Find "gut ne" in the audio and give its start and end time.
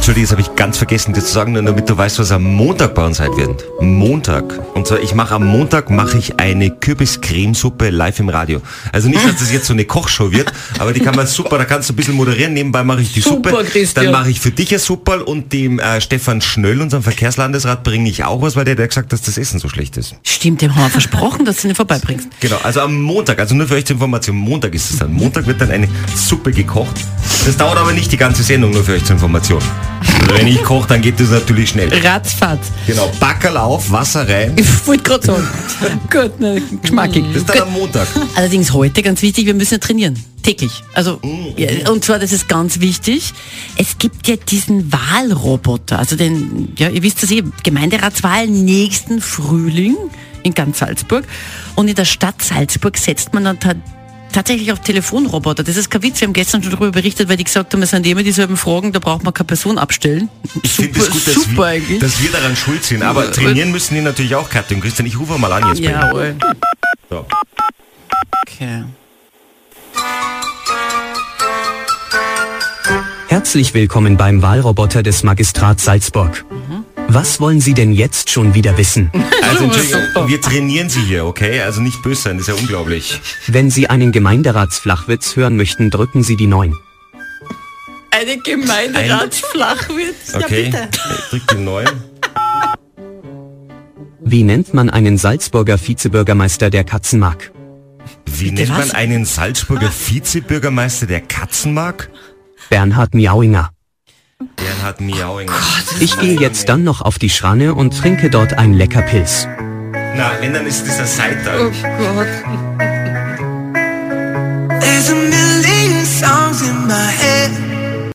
36.10-36.62